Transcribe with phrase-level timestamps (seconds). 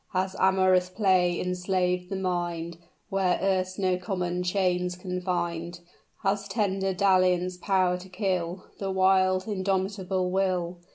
[0.13, 2.77] Has amorous play enslaved the mind
[3.09, 5.81] Where erst no common chains confined?
[6.23, 10.79] Has tender dalliance power to kill The wild, indomitable will?